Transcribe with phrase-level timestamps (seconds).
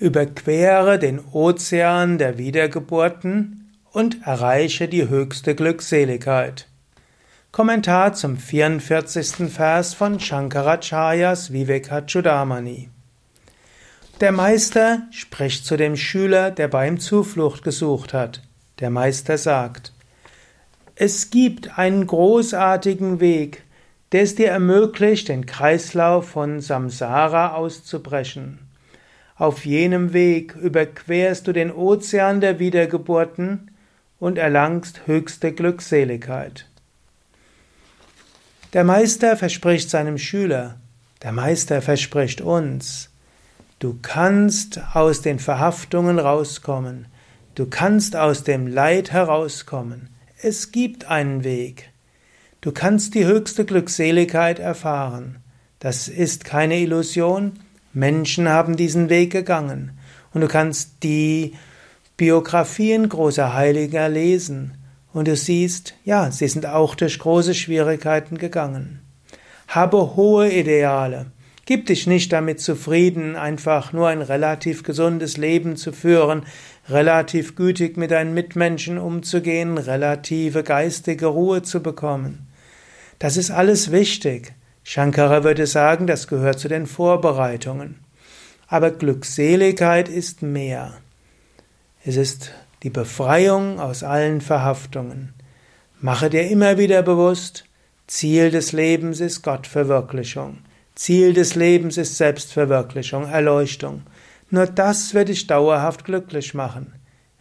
[0.00, 6.68] Überquere den Ozean der Wiedergeburten und erreiche die höchste Glückseligkeit.
[7.52, 9.52] Kommentar zum 44.
[9.52, 12.88] Vers von Shankaracharyas Vivekachudamani.
[14.20, 18.40] Der Meister spricht zu dem Schüler, der bei ihm Zuflucht gesucht hat.
[18.78, 19.92] Der Meister sagt,
[20.94, 23.64] es gibt einen großartigen Weg,
[24.12, 28.69] der es dir ermöglicht, den Kreislauf von Samsara auszubrechen.
[29.40, 33.70] Auf jenem Weg überquerst du den Ozean der Wiedergeburten
[34.18, 36.66] und erlangst höchste Glückseligkeit.
[38.74, 40.78] Der Meister verspricht seinem Schüler,
[41.22, 43.08] der Meister verspricht uns,
[43.78, 47.06] du kannst aus den Verhaftungen rauskommen,
[47.54, 50.10] du kannst aus dem Leid herauskommen,
[50.42, 51.88] es gibt einen Weg.
[52.60, 55.36] Du kannst die höchste Glückseligkeit erfahren.
[55.78, 57.58] Das ist keine Illusion,
[57.92, 59.98] Menschen haben diesen Weg gegangen
[60.32, 61.54] und du kannst die
[62.16, 64.76] Biografien großer Heiliger lesen
[65.12, 69.00] und du siehst, ja, sie sind auch durch große Schwierigkeiten gegangen.
[69.66, 71.32] Habe hohe Ideale.
[71.66, 76.44] Gib dich nicht damit zufrieden, einfach nur ein relativ gesundes Leben zu führen,
[76.88, 82.48] relativ gütig mit deinen Mitmenschen umzugehen, relative geistige Ruhe zu bekommen.
[83.18, 84.52] Das ist alles wichtig.
[84.82, 88.00] Shankara würde sagen, das gehört zu den Vorbereitungen.
[88.66, 90.94] Aber Glückseligkeit ist mehr.
[92.04, 95.34] Es ist die Befreiung aus allen Verhaftungen.
[96.00, 97.64] Mache dir immer wieder bewusst,
[98.06, 100.58] Ziel des Lebens ist Gottverwirklichung.
[100.94, 104.02] Ziel des Lebens ist Selbstverwirklichung, Erleuchtung.
[104.50, 106.94] Nur das wird dich dauerhaft glücklich machen.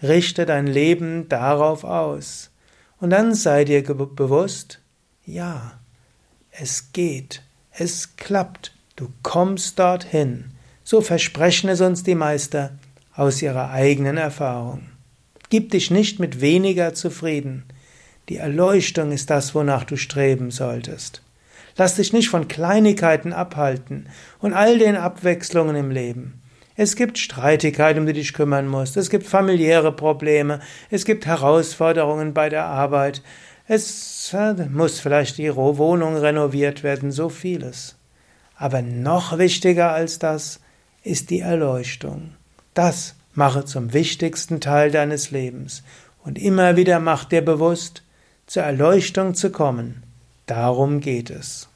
[0.04, 2.52] Richte dein Leben darauf aus.
[3.00, 4.82] Und dann sei dir bewusst,
[5.26, 5.80] ja,
[6.62, 10.52] es geht, es klappt, du kommst dorthin.
[10.84, 12.72] So versprechen es uns die Meister
[13.16, 14.90] aus ihrer eigenen Erfahrung.
[15.50, 17.64] Gib dich nicht mit weniger zufrieden.
[18.28, 21.22] Die Erleuchtung ist das, wonach du streben solltest.
[21.78, 24.08] Lass dich nicht von Kleinigkeiten abhalten
[24.40, 26.42] und all den Abwechslungen im Leben.
[26.76, 28.98] Es gibt Streitigkeiten, um die du dich kümmern musst.
[28.98, 30.60] Es gibt familiäre Probleme.
[30.90, 33.22] Es gibt Herausforderungen bei der Arbeit.
[33.72, 34.36] Es
[34.72, 37.98] muss vielleicht die Wohnung renoviert werden, so vieles.
[38.56, 40.60] Aber noch wichtiger als das
[41.04, 42.32] ist die Erleuchtung.
[42.74, 45.84] Das mache zum wichtigsten Teil deines Lebens
[46.24, 48.02] und immer wieder mach dir bewusst,
[48.48, 50.02] zur Erleuchtung zu kommen.
[50.48, 51.69] Darum geht es.